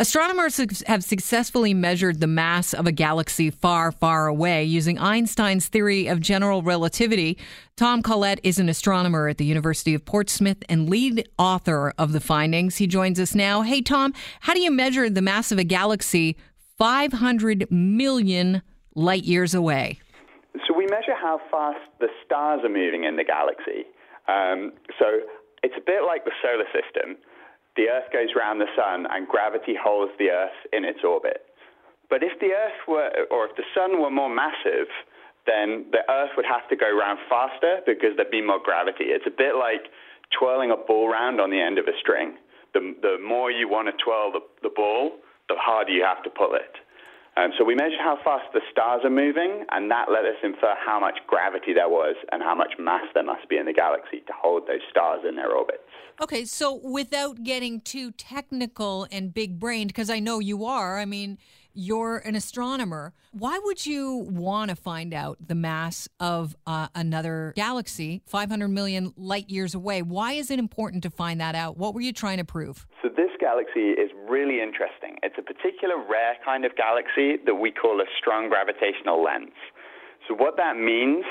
[0.00, 6.06] Astronomers have successfully measured the mass of a galaxy far, far away using Einstein's theory
[6.06, 7.36] of general relativity.
[7.74, 12.20] Tom Collett is an astronomer at the University of Portsmouth and lead author of the
[12.20, 12.76] findings.
[12.76, 13.62] He joins us now.
[13.62, 16.36] Hey, Tom, how do you measure the mass of a galaxy
[16.76, 18.62] 500 million
[18.94, 19.98] light years away?
[20.68, 23.82] So we measure how fast the stars are moving in the galaxy.
[24.28, 25.06] Um, so
[25.64, 27.16] it's a bit like the solar system
[27.78, 31.46] the Earth goes around the sun and gravity holds the Earth in its orbit.
[32.10, 34.90] But if the Earth were, or if the sun were more massive,
[35.46, 39.14] then the Earth would have to go around faster because there'd be more gravity.
[39.14, 39.86] It's a bit like
[40.34, 42.36] twirling a ball round on the end of a string.
[42.74, 45.12] The, the more you want to twirl the, the ball,
[45.48, 46.74] the harder you have to pull it.
[47.38, 50.74] Um, so we measured how fast the stars are moving, and that let us infer
[50.84, 54.20] how much gravity there was and how much mass there must be in the galaxy
[54.26, 55.78] to hold those stars in their orbits.
[56.20, 61.04] Okay, so without getting too technical and big brained, because I know you are, I
[61.04, 61.38] mean,
[61.72, 63.14] you're an astronomer.
[63.30, 69.14] Why would you want to find out the mass of uh, another galaxy 500 million
[69.16, 70.02] light years away?
[70.02, 71.76] Why is it important to find that out?
[71.76, 72.84] What were you trying to prove?
[73.00, 75.16] So, this galaxy is really interesting.
[75.24, 79.56] It's a particular rare kind of galaxy that we call a strong gravitational lens.
[80.28, 81.24] So, what that means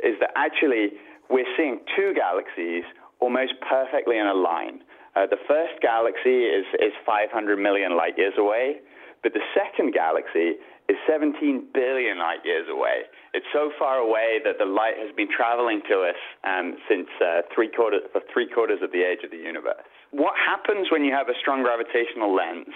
[0.00, 0.96] is that actually
[1.28, 2.84] we're seeing two galaxies
[3.20, 4.80] almost perfectly in a line.
[5.12, 8.80] Uh, the first galaxy is, is 500 million light years away.
[9.22, 13.04] But the second galaxy is 17 billion light years away.
[13.34, 17.42] It's so far away that the light has been traveling to us um, since uh,
[17.54, 19.84] three quarters, for three quarters of the age of the universe.
[20.10, 22.72] What happens when you have a strong gravitational lens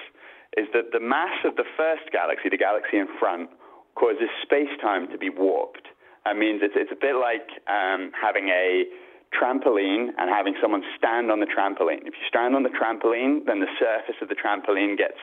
[0.60, 3.48] is that the mass of the first galaxy, the galaxy in front,
[3.94, 5.88] causes space-time to be warped.
[6.24, 8.84] That means it's, it's a bit like um, having a
[9.32, 12.04] trampoline and having someone stand on the trampoline.
[12.04, 15.16] If you stand on the trampoline, then the surface of the trampoline gets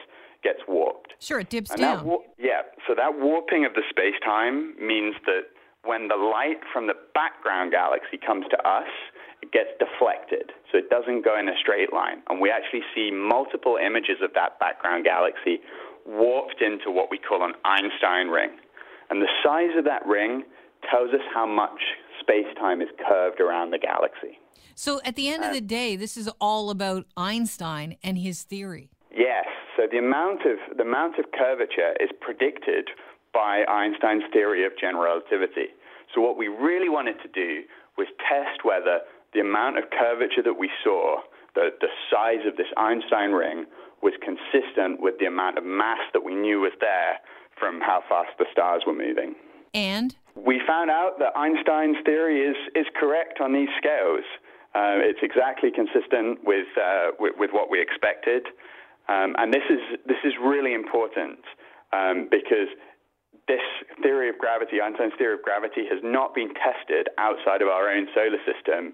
[0.44, 1.14] gets warped.
[1.20, 2.06] Sure, it dips and down.
[2.06, 5.52] Wa- yeah, so that warping of the space time means that
[5.84, 8.88] when the light from the background galaxy comes to us,
[9.42, 10.52] it gets deflected.
[10.72, 12.22] So it doesn't go in a straight line.
[12.30, 15.60] And we actually see multiple images of that background galaxy
[16.06, 18.52] warped into what we call an Einstein ring.
[19.10, 20.44] And the size of that ring
[20.90, 21.80] tells us how much
[22.20, 24.40] space time is curved around the galaxy.
[24.76, 28.44] So at the end of uh, the day, this is all about Einstein and his
[28.44, 28.90] theory.
[29.14, 29.46] Yes,
[29.80, 32.90] so the amount of the amount of curvature is predicted
[33.34, 35.72] by Einstein's theory of general relativity.
[36.14, 37.64] So what we really wanted to do
[37.98, 39.00] was test whether
[39.34, 41.22] the amount of curvature that we saw,
[41.56, 43.66] the, the size of this Einstein ring,
[44.04, 47.16] was consistent with the amount of mass that we knew was there
[47.58, 49.34] from how fast the stars were moving.
[49.74, 54.26] And we found out that Einstein's theory is is correct on these scales.
[54.76, 58.46] Uh, it's exactly consistent with, uh, with, with what we expected.
[59.10, 61.42] Um, and this is, this is really important
[61.92, 62.70] um, because
[63.48, 63.66] this
[64.04, 68.08] theory of gravity, Einstein's theory of gravity, has not been tested outside of our own
[68.14, 68.94] solar system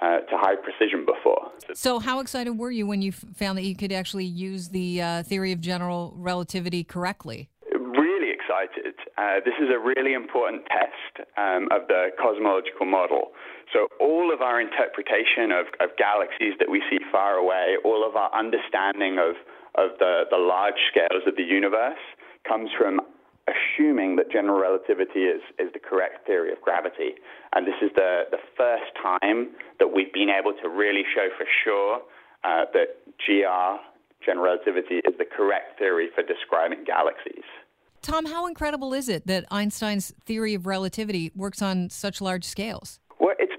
[0.00, 1.50] uh, to high precision before.
[1.74, 5.22] So, how excited were you when you found that you could actually use the uh,
[5.24, 7.48] theory of general relativity correctly?
[7.72, 8.94] Really excited.
[9.18, 13.32] Uh, this is a really important test um, of the cosmological model.
[13.72, 18.14] So, all of our interpretation of, of galaxies that we see far away, all of
[18.14, 19.34] our understanding of
[19.76, 22.00] of the, the large scales of the universe
[22.46, 23.00] comes from
[23.46, 27.14] assuming that general relativity is, is the correct theory of gravity.
[27.54, 31.46] And this is the, the first time that we've been able to really show for
[31.64, 32.02] sure
[32.42, 33.80] uh, that GR,
[34.24, 37.46] general relativity, is the correct theory for describing galaxies.
[38.02, 43.00] Tom, how incredible is it that Einstein's theory of relativity works on such large scales?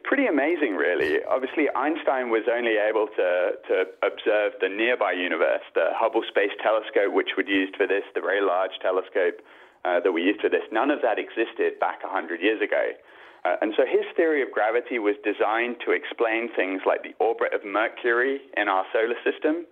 [0.07, 1.19] Pretty amazing, really.
[1.27, 7.11] Obviously, Einstein was only able to, to observe the nearby universe, the Hubble Space Telescope,
[7.11, 9.43] which we used for this, the very large telescope
[9.83, 10.63] uh, that we used for this.
[10.71, 12.95] None of that existed back 100 years ago.
[13.43, 17.53] Uh, and so his theory of gravity was designed to explain things like the orbit
[17.53, 19.67] of Mercury in our solar system.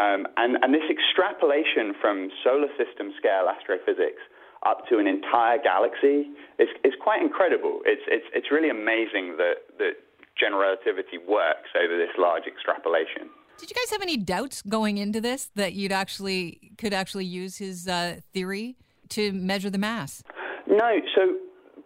[0.00, 4.24] Um, and, and this extrapolation from solar system scale astrophysics
[4.64, 7.80] up to an entire galaxy is, is quite incredible.
[7.84, 9.92] It's, it's, it's really amazing that, that
[10.38, 13.30] general relativity works over this large extrapolation.
[13.58, 17.56] Did you guys have any doubts going into this that you'd actually could actually use
[17.56, 18.76] his uh, theory
[19.10, 20.22] to measure the mass?
[20.66, 21.00] No.
[21.14, 21.36] So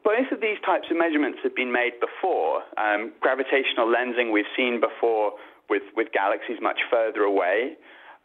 [0.04, 2.62] both of these types of measurements have been made before.
[2.78, 5.32] Um, gravitational lensing we've seen before
[5.68, 7.76] with, with galaxies much further away.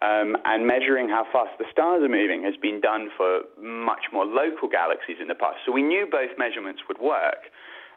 [0.03, 4.27] Um, and measuring how fast the stars are moving has been done for much more
[4.27, 5.63] local galaxies in the past.
[5.65, 7.47] So we knew both measurements would work.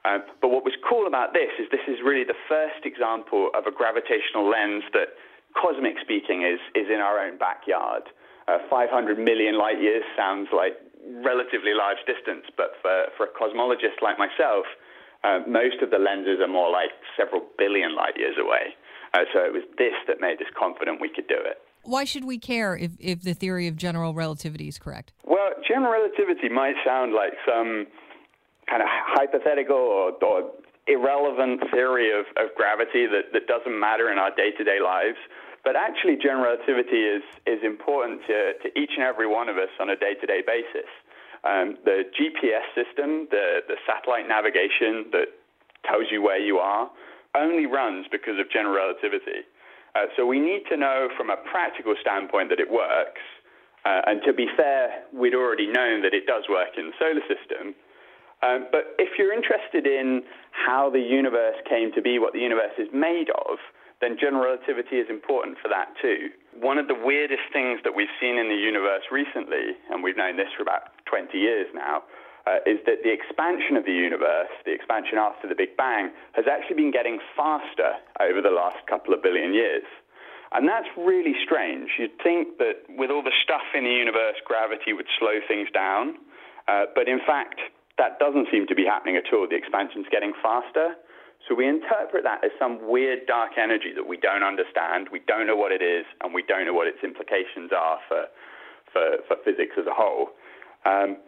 [0.06, 3.66] Um, but what was cool about this is this is really the first example of
[3.66, 5.18] a gravitational lens that,
[5.58, 8.06] cosmic speaking, is, is in our own backyard.
[8.46, 10.78] Uh, 500 million light years sounds like
[11.26, 14.62] relatively large distance, but for, for a cosmologist like myself,
[15.26, 18.78] uh, most of the lenses are more like several billion light years away.
[19.10, 21.65] Uh, so it was this that made us confident we could do it.
[21.86, 25.12] Why should we care if, if the theory of general relativity is correct?
[25.24, 27.86] Well, general relativity might sound like some
[28.68, 30.50] kind of hypothetical or, or
[30.86, 35.18] irrelevant theory of, of gravity that, that doesn't matter in our day to day lives.
[35.64, 39.70] But actually, general relativity is, is important to, to each and every one of us
[39.80, 40.86] on a day to day basis.
[41.42, 45.26] Um, the GPS system, the, the satellite navigation that
[45.84, 46.90] tells you where you are,
[47.34, 49.46] only runs because of general relativity.
[49.94, 53.22] Uh, so we need to know from a practical standpoint that it works.
[53.84, 57.22] Uh, and to be fair, we'd already known that it does work in the solar
[57.30, 57.74] system.
[58.42, 62.74] Um, but if you're interested in how the universe came to be, what the universe
[62.78, 63.58] is made of,
[64.00, 66.28] then general relativity is important for that too.
[66.60, 70.36] One of the weirdest things that we've seen in the universe recently, and we've known
[70.36, 72.02] this for about 20 years now,
[72.46, 76.46] uh, is that the expansion of the universe, the expansion after the Big Bang, has
[76.46, 79.84] actually been getting faster over the last couple of billion years.
[80.54, 81.90] And that's really strange.
[81.98, 86.22] You'd think that with all the stuff in the universe, gravity would slow things down.
[86.68, 87.58] Uh, but in fact,
[87.98, 89.48] that doesn't seem to be happening at all.
[89.50, 90.94] The expansion's getting faster.
[91.48, 95.46] So we interpret that as some weird dark energy that we don't understand, we don't
[95.46, 98.26] know what it is, and we don't know what its implications are for,
[98.92, 100.30] for, for physics as a whole.
[100.84, 101.18] Um,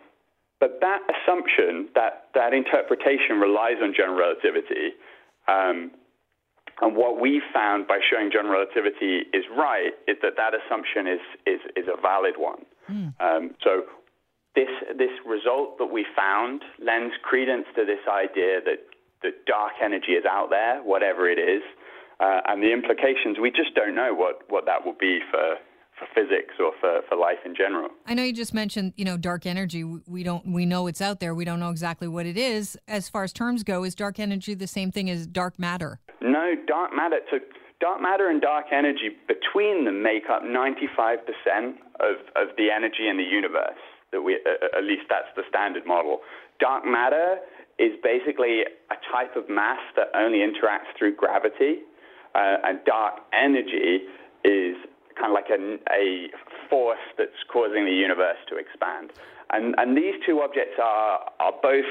[0.60, 4.94] but that assumption, that, that interpretation relies on general relativity.
[5.46, 5.92] Um,
[6.80, 11.20] and what we found by showing general relativity is right is that that assumption is,
[11.46, 12.66] is, is a valid one.
[12.90, 13.14] Mm.
[13.20, 13.82] Um, so
[14.54, 18.86] this, this result that we found lends credence to this idea that,
[19.22, 21.62] that dark energy is out there, whatever it is.
[22.20, 25.54] Uh, and the implications, we just don't know what, what that will be for,
[25.98, 27.88] for physics or for, for life in general.
[28.06, 29.84] I know you just mentioned, you know, dark energy.
[29.84, 31.34] We don't we know it's out there.
[31.34, 32.78] We don't know exactly what it is.
[32.86, 36.00] As far as terms go, is dark energy the same thing as dark matter?
[36.20, 37.20] No, dark matter.
[37.30, 37.38] So
[37.80, 41.18] dark matter and dark energy between them make up 95%
[42.00, 43.78] of, of the energy in the universe.
[44.12, 46.20] That we, uh, at least that's the standard model.
[46.60, 47.36] Dark matter
[47.78, 51.80] is basically a type of mass that only interacts through gravity,
[52.34, 54.00] uh, and dark energy
[54.44, 54.76] is
[55.18, 55.58] kind of like a,
[55.92, 56.28] a
[56.70, 59.10] force that's causing the universe to expand.
[59.50, 61.86] And, and these two objects are, are both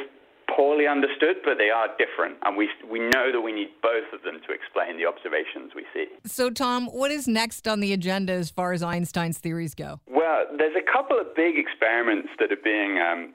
[0.56, 2.38] poorly understood, but they are different.
[2.44, 5.86] And we, we know that we need both of them to explain the observations we
[5.94, 6.08] see.
[6.26, 10.00] So, Tom, what is next on the agenda as far as Einstein's theories go?
[10.08, 13.34] Well, there's a couple of big experiments that are being um,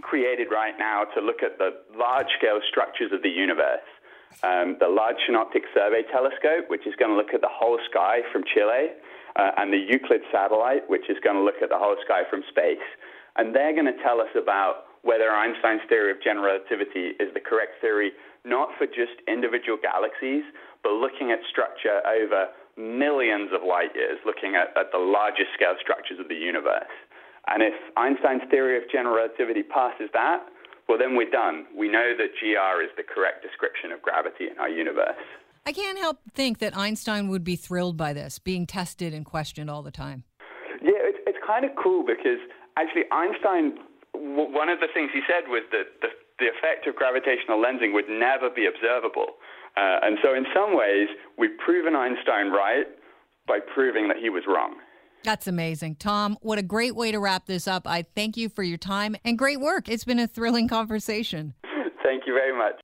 [0.00, 3.84] created right now to look at the large scale structures of the universe.
[4.44, 8.20] Um, the Large Synoptic Survey Telescope, which is going to look at the whole sky
[8.32, 8.94] from Chile,
[9.40, 12.44] uh, and the Euclid satellite, which is going to look at the whole sky from
[12.52, 12.84] space.
[13.36, 17.40] And they're going to tell us about whether Einstein's theory of general relativity is the
[17.40, 18.12] correct theory,
[18.44, 20.44] not for just individual galaxies,
[20.84, 25.76] but looking at structure over millions of light years, looking at, at the largest scale
[25.80, 26.92] structures of the universe.
[27.48, 30.44] And if Einstein's theory of general relativity passes that,
[30.84, 31.64] well, then we're done.
[31.72, 35.24] We know that GR is the correct description of gravity in our universe.
[35.70, 39.70] I can't help think that Einstein would be thrilled by this, being tested and questioned
[39.70, 40.24] all the time.
[40.82, 42.42] Yeah, it's, it's kind of cool because
[42.76, 43.78] actually Einstein,
[44.12, 46.08] w- one of the things he said was that the,
[46.40, 49.38] the effect of gravitational lensing would never be observable.
[49.76, 51.06] Uh, and so, in some ways,
[51.38, 52.86] we've proven Einstein right
[53.46, 54.74] by proving that he was wrong.
[55.22, 55.96] That's amazing.
[56.00, 57.86] Tom, what a great way to wrap this up.
[57.86, 59.88] I thank you for your time and great work.
[59.88, 61.54] It's been a thrilling conversation.
[62.02, 62.74] thank you very much.